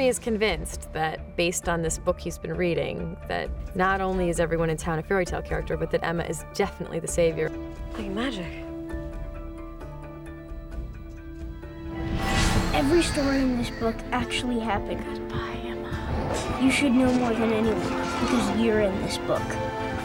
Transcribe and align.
Henry 0.00 0.08
is 0.08 0.18
convinced 0.18 0.90
that, 0.94 1.36
based 1.36 1.68
on 1.68 1.82
this 1.82 1.98
book 1.98 2.18
he's 2.18 2.38
been 2.38 2.54
reading, 2.54 3.18
that 3.28 3.50
not 3.76 4.00
only 4.00 4.30
is 4.30 4.40
everyone 4.40 4.70
in 4.70 4.78
town 4.78 4.98
a 4.98 5.02
fairy 5.02 5.26
tale 5.26 5.42
character, 5.42 5.76
but 5.76 5.90
that 5.90 6.02
Emma 6.02 6.22
is 6.22 6.42
definitely 6.54 7.00
the 7.00 7.06
savior. 7.06 7.50
Like 7.98 8.06
magic. 8.06 8.46
Every 12.72 13.02
story 13.02 13.42
in 13.42 13.58
this 13.58 13.68
book 13.78 13.94
actually 14.10 14.58
happened. 14.58 15.04
Goodbye, 15.04 15.58
Emma. 15.66 16.58
You 16.62 16.70
should 16.70 16.92
know 16.92 17.12
more 17.12 17.34
than 17.34 17.52
anyone 17.52 17.78
because 17.78 18.58
you're 18.58 18.80
in 18.80 19.02
this 19.02 19.18
book. 19.18 19.42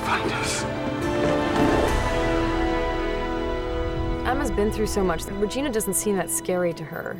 Find 0.04 0.30
us. 0.34 0.66
Emma's 4.28 4.52
been 4.52 4.74
through 4.74 4.88
so 4.88 5.06
much. 5.06 5.24
That 5.24 5.36
Regina 5.36 5.72
doesn't 5.72 5.94
seem 5.94 6.18
that 6.18 6.30
scary 6.30 6.74
to 6.74 6.84
her. 6.84 7.16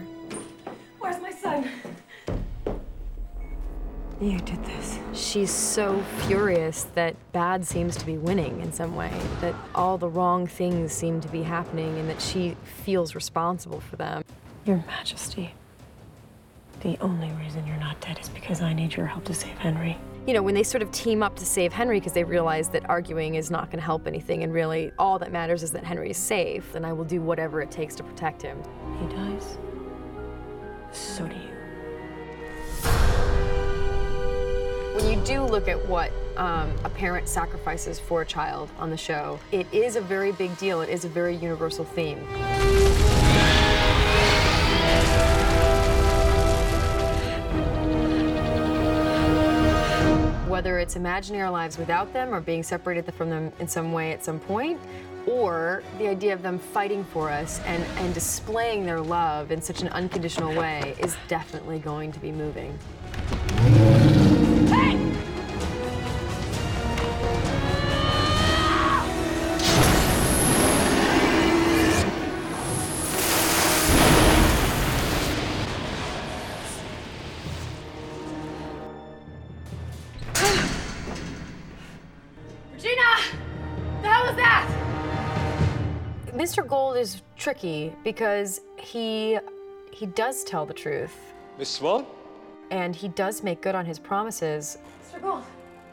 You 4.22 4.40
did 4.40 4.64
this. 4.64 4.98
She's 5.14 5.52
so 5.52 6.02
furious 6.28 6.86
that 6.96 7.16
bad 7.34 7.66
seems 7.66 7.98
to 7.98 8.06
be 8.06 8.18
winning 8.18 8.62
in 8.62 8.72
some 8.72 8.96
way, 8.96 9.12
that 9.42 9.54
all 9.74 9.98
the 9.98 10.08
wrong 10.08 10.48
things 10.48 10.94
seem 10.94 11.20
to 11.20 11.28
be 11.28 11.44
happening, 11.44 11.98
and 12.00 12.10
that 12.10 12.22
she 12.22 12.56
feels 12.64 13.14
responsible 13.14 13.82
for 13.82 13.98
them. 13.98 14.24
Your 14.66 14.78
Majesty. 14.88 15.54
The 16.80 16.98
only 17.02 17.30
reason 17.44 17.68
you're 17.68 17.76
not 17.78 18.00
dead 18.00 18.18
is 18.20 18.30
because 18.30 18.62
I 18.62 18.72
need 18.72 18.96
your 18.96 19.06
help 19.06 19.26
to 19.26 19.34
save 19.34 19.58
Henry. 19.58 19.98
You 20.28 20.34
know, 20.34 20.42
when 20.42 20.56
they 20.56 20.64
sort 20.64 20.82
of 20.82 20.92
team 20.92 21.22
up 21.22 21.36
to 21.36 21.46
save 21.46 21.74
Henry 21.74 22.00
because 22.00 22.14
they 22.14 22.24
realize 22.24 22.70
that 22.70 22.90
arguing 22.90 23.36
is 23.36 23.52
not 23.52 23.66
going 23.66 23.80
to 23.80 23.86
help 23.86 24.08
anything, 24.08 24.44
and 24.44 24.54
really 24.54 24.92
all 24.98 25.20
that 25.20 25.32
matters 25.32 25.62
is 25.62 25.72
that 25.72 25.84
Henry 25.84 26.12
is 26.12 26.18
safe, 26.18 26.74
and 26.76 26.86
I 26.86 26.94
will 26.94 27.06
do 27.06 27.22
whatever 27.22 27.62
it 27.62 27.70
takes 27.70 27.96
to 27.96 28.04
protect 28.04 28.42
him. 28.42 28.58
He 29.02 29.08
dies. 29.14 29.58
So 30.94 31.28
do 31.28 31.36
you. 31.36 31.55
Do 35.26 35.42
look 35.42 35.68
at 35.68 35.84
what 35.88 36.12
um, 36.38 36.72
a 36.84 36.90
parent 36.90 37.28
sacrifices 37.28 38.00
for 38.00 38.22
a 38.22 38.26
child 38.26 38.70
on 38.78 38.92
the 38.92 38.98
show, 38.98 39.40
it 39.52 39.66
is 39.74 39.96
a 39.96 40.02
very 40.02 40.32
big 40.32 40.56
deal. 40.60 40.82
It 40.82 40.90
is 40.90 41.04
a 41.04 41.10
very 41.10 41.36
universal 41.36 41.84
theme. 41.84 42.20
Whether 50.48 50.78
it's 50.78 50.96
imagining 50.96 51.42
our 51.42 51.50
lives 51.50 51.80
without 51.80 52.14
them 52.14 52.32
or 52.32 52.40
being 52.40 52.62
separated 52.62 53.12
from 53.16 53.32
them 53.32 53.52
in 53.60 53.68
some 53.68 53.92
way 53.92 54.12
at 54.12 54.24
some 54.24 54.40
point, 54.40 54.80
or 55.26 55.82
the 55.98 56.08
idea 56.08 56.34
of 56.34 56.44
them 56.44 56.60
fighting 56.60 57.04
for 57.04 57.32
us 57.32 57.60
and, 57.66 57.84
and 57.98 58.14
displaying 58.14 58.86
their 58.86 59.02
love 59.02 59.52
in 59.52 59.60
such 59.60 59.82
an 59.82 59.88
unconditional 59.90 60.54
way 60.54 60.96
is 61.00 61.18
definitely 61.28 61.80
going 61.80 62.12
to 62.12 62.20
be 62.20 62.32
moving. 62.32 62.78
Mr. 86.46 86.66
Gold 86.68 86.96
is 86.96 87.24
tricky 87.36 87.92
because 88.04 88.62
he 88.78 89.40
he 89.92 90.06
does 90.06 90.44
tell 90.44 90.64
the 90.64 90.76
truth 90.76 91.34
Miss 91.58 91.70
Swan? 91.70 92.06
and 92.70 92.96
he 92.96 93.08
does 93.08 93.42
make 93.42 93.62
good 93.62 93.74
on 93.74 93.84
his 93.84 93.98
promises, 93.98 94.78
Mr. 95.12 95.20
Gold, 95.20 95.42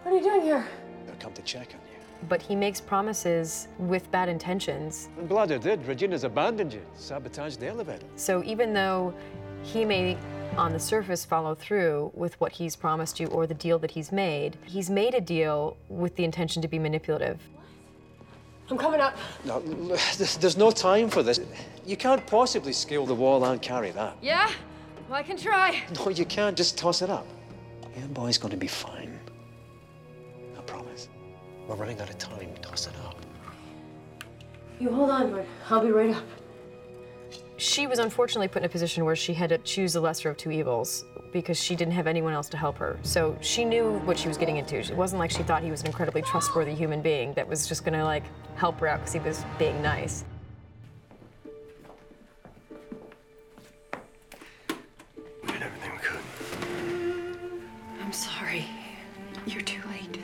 what 0.03 0.13
are 0.13 0.19
you 0.19 0.23
doing 0.23 0.43
here? 0.43 0.69
I've 1.09 1.19
come 1.19 1.33
to 1.33 1.41
check 1.41 1.69
on 1.69 1.81
you. 1.91 2.29
but 2.29 2.43
he 2.43 2.55
makes 2.55 2.83
promises 2.83 3.69
with 3.79 4.11
bad 4.11 4.29
intentions. 4.29 5.09
I'm 5.19 5.27
glad 5.27 5.51
I 5.53 5.57
did. 5.57 5.87
Regina's 5.87 6.25
abandoned 6.25 6.75
you, 6.75 6.83
sabotaged 6.93 7.59
the 7.59 7.69
elevator. 7.69 8.05
So 8.17 8.45
even 8.45 8.75
though 8.75 9.15
he 9.63 9.87
may 9.87 10.19
on 10.59 10.75
the 10.75 10.79
surface 10.81 11.25
follow 11.25 11.55
through 11.55 12.11
with 12.13 12.39
what 12.43 12.53
he's 12.53 12.77
promised 12.77 13.19
you 13.19 13.27
or 13.29 13.47
the 13.47 13.55
deal 13.55 13.79
that 13.79 13.91
he's 13.93 14.13
made, 14.13 14.59
he's 14.67 14.91
made 14.91 15.15
a 15.15 15.21
deal 15.23 15.79
with 15.89 16.15
the 16.17 16.25
intention 16.25 16.61
to 16.61 16.69
be 16.69 16.79
manipulative. 16.79 17.41
I'm 18.73 18.79
coming 18.79 19.01
up. 19.01 19.15
No, 19.45 19.61
there's, 19.61 20.39
there's 20.39 20.57
no 20.57 20.71
time 20.71 21.11
for 21.11 21.23
this. 21.23 21.39
You 21.85 21.95
can't 21.95 22.27
possibly 22.27 22.73
scale 22.73 23.05
the 23.05 23.15
wall 23.15 23.45
and 23.45 23.61
carry 23.61 23.91
that. 23.91 24.17
Yeah? 24.23 24.51
Well, 25.11 25.19
I 25.19 25.23
can 25.23 25.37
try. 25.37 25.83
No, 25.95 26.09
you 26.09 26.25
can't. 26.25 26.57
Just 26.57 26.79
toss 26.79 27.03
it 27.03 27.11
up. 27.11 27.27
Your 27.99 28.09
boy's 28.09 28.39
going 28.39 28.53
to 28.53 28.57
be 28.57 28.67
fine. 28.67 29.21
I 30.57 30.63
promise. 30.63 31.11
We're 31.69 31.75
running 31.75 32.01
out 32.01 32.09
of 32.09 32.17
time. 32.17 32.49
Toss 32.63 32.87
it 32.87 32.95
up. 33.05 33.17
You 34.81 34.91
hold 34.91 35.11
on, 35.11 35.33
but 35.33 35.47
I'll 35.69 35.85
be 35.85 35.91
right 35.91 36.17
up. 36.17 36.25
She 37.59 37.87
was 37.87 37.99
unfortunately 37.99 38.49
put 38.49 38.63
in 38.63 38.67
a 38.67 38.71
position 38.71 39.05
where 39.05 39.15
she 39.15 39.35
had 39.35 39.51
to 39.51 39.59
choose 39.59 39.93
the 39.93 40.01
lesser 40.01 40.31
of 40.31 40.39
two 40.39 40.51
evils 40.51 41.05
because 41.33 41.61
she 41.61 41.75
didn't 41.75 41.95
have 41.95 42.07
anyone 42.07 42.33
else 42.33 42.49
to 42.51 42.57
help 42.57 42.77
her. 42.79 42.99
So 43.03 43.37
she 43.41 43.65
knew 43.65 43.99
what 44.01 44.19
she 44.19 44.29
was 44.29 44.37
getting 44.37 44.59
into. 44.59 44.77
It 44.77 44.95
wasn't 44.97 45.19
like 45.19 45.31
she 45.31 45.43
thought 45.43 45.63
he 45.63 45.71
was 45.71 45.81
an 45.81 45.87
incredibly 45.87 46.23
trustworthy 46.23 46.75
human 46.75 47.01
being 47.01 47.33
that 47.35 47.49
was 47.49 47.67
just 47.67 47.85
gonna 47.85 48.05
like 48.05 48.25
help 48.57 48.79
her 48.81 48.87
out 48.87 49.01
because 49.01 49.15
he 49.15 49.21
was 49.21 49.45
being 49.59 49.81
nice. 49.83 50.25
We 55.43 55.53
did 55.53 55.63
everything 55.63 55.93
we 55.93 55.99
could. 55.99 56.21
I'm 58.03 58.13
sorry. 58.13 58.67
You're 59.47 59.63
too 59.63 59.81
late. 59.89 60.19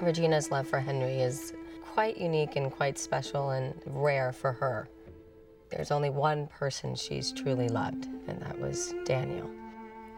Regina's 0.00 0.50
love 0.50 0.66
for 0.66 0.80
Henry 0.80 1.20
is 1.20 1.52
quite 1.92 2.16
unique 2.16 2.56
and 2.56 2.72
quite 2.72 2.98
special 2.98 3.50
and 3.50 3.74
rare 3.86 4.32
for 4.32 4.52
her. 4.52 4.88
There's 5.72 5.90
only 5.90 6.10
one 6.10 6.46
person 6.48 6.94
she's 6.94 7.32
truly 7.32 7.68
loved, 7.68 8.06
and 8.28 8.40
that 8.42 8.58
was 8.58 8.94
Daniel. 9.04 9.50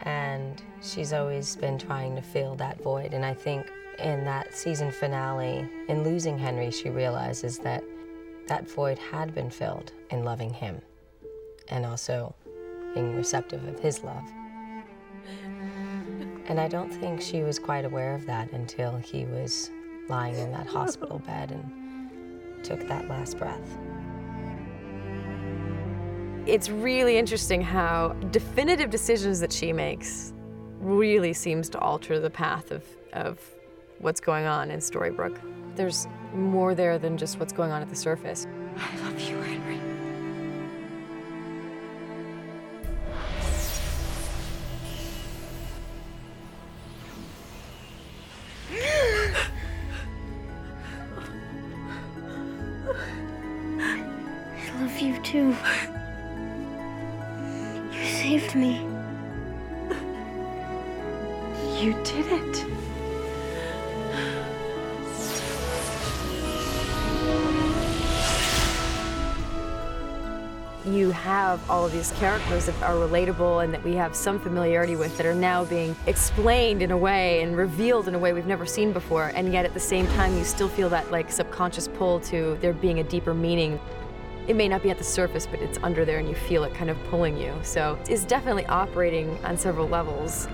And 0.01 0.61
she's 0.81 1.13
always 1.13 1.55
been 1.55 1.77
trying 1.77 2.15
to 2.15 2.21
fill 2.21 2.55
that 2.55 2.81
void. 2.81 3.13
And 3.13 3.25
I 3.25 3.33
think 3.33 3.65
in 3.99 4.25
that 4.25 4.53
season 4.53 4.91
finale, 4.91 5.67
in 5.87 6.03
losing 6.03 6.37
Henry, 6.37 6.71
she 6.71 6.89
realizes 6.89 7.57
that 7.59 7.83
that 8.47 8.69
void 8.69 8.99
had 8.99 9.33
been 9.33 9.49
filled 9.49 9.93
in 10.11 10.23
loving 10.23 10.53
him 10.53 10.81
and 11.69 11.85
also 11.85 12.35
being 12.93 13.15
receptive 13.15 13.65
of 13.65 13.79
his 13.79 14.03
love. 14.03 14.29
And 16.47 16.59
I 16.59 16.67
don't 16.67 16.91
think 16.91 17.21
she 17.21 17.41
was 17.41 17.57
quite 17.57 17.85
aware 17.85 18.13
of 18.13 18.25
that 18.27 18.51
until 18.51 18.97
he 18.97 19.25
was 19.25 19.71
lying 20.09 20.35
in 20.35 20.51
that 20.51 20.67
hospital 20.67 21.19
bed 21.19 21.51
and 21.51 22.63
took 22.63 22.87
that 22.87 23.07
last 23.07 23.37
breath. 23.39 23.77
It's 26.47 26.69
really 26.69 27.17
interesting 27.17 27.59
how 27.59 28.09
definitive 28.29 28.91
decisions 28.91 29.39
that 29.39 29.51
she 29.51 29.73
makes 29.73 30.31
really 30.79 31.33
seems 31.33 31.69
to 31.69 31.79
alter 31.79 32.19
the 32.19 32.29
path 32.29 32.69
of, 32.69 32.83
of 33.13 33.39
what's 33.97 34.19
going 34.19 34.45
on 34.45 34.69
in 34.69 34.79
Storybrooke. 34.79 35.39
There's 35.75 36.07
more 36.35 36.75
there 36.75 36.99
than 36.99 37.17
just 37.17 37.39
what's 37.39 37.51
going 37.51 37.71
on 37.71 37.81
at 37.81 37.89
the 37.89 37.95
surface. 37.95 38.45
I 38.77 38.95
love 38.97 39.19
you, 39.21 39.37
Henry. 39.37 39.81
I 53.81 54.79
love 54.79 54.99
you 54.99 55.19
too. 55.23 55.55
Saved 58.25 58.55
me. 58.55 58.81
You 61.79 61.93
did 62.03 62.25
it. 62.25 62.65
you 70.87 71.11
have 71.11 71.67
all 71.69 71.85
of 71.85 71.91
these 71.91 72.11
characters 72.13 72.65
that 72.65 72.81
are 72.81 72.95
relatable 72.95 73.63
and 73.63 73.73
that 73.73 73.83
we 73.83 73.93
have 73.93 74.15
some 74.15 74.39
familiarity 74.39 74.95
with 74.95 75.15
that 75.17 75.25
are 75.25 75.35
now 75.35 75.65
being 75.65 75.95
explained 76.05 76.81
in 76.81 76.91
a 76.91 76.97
way 76.97 77.41
and 77.41 77.57
revealed 77.57 78.07
in 78.07 78.15
a 78.15 78.19
way 78.19 78.33
we've 78.33 78.45
never 78.45 78.65
seen 78.65 78.93
before 78.93 79.31
and 79.35 79.51
yet 79.51 79.65
at 79.65 79.73
the 79.73 79.79
same 79.79 80.05
time 80.09 80.35
you 80.37 80.43
still 80.43 80.69
feel 80.69 80.87
that 80.87 81.11
like 81.11 81.31
subconscious 81.31 81.87
pull 81.87 82.19
to 82.19 82.57
there 82.61 82.71
being 82.73 82.99
a 82.99 83.03
deeper 83.03 83.33
meaning 83.33 83.79
it 84.47 84.55
may 84.55 84.67
not 84.67 84.83
be 84.83 84.89
at 84.89 84.97
the 84.97 85.03
surface 85.03 85.47
but 85.47 85.61
it's 85.61 85.77
under 85.83 86.05
there 86.05 86.19
and 86.19 86.29
you 86.29 86.35
feel 86.35 86.63
it 86.63 86.73
kind 86.73 86.89
of 86.89 87.03
pulling 87.05 87.37
you 87.37 87.53
so 87.63 87.97
it's 88.09 88.25
definitely 88.25 88.65
operating 88.67 89.37
on 89.45 89.57
several 89.57 89.87
levels 89.87 90.47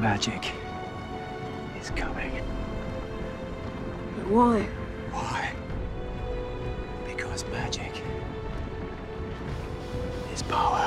Magic 0.00 0.52
is 1.78 1.90
coming. 1.90 2.30
Why? 4.30 4.62
Why? 5.12 5.52
Because 7.06 7.44
magic 7.48 8.02
is 10.32 10.42
power. 10.44 10.79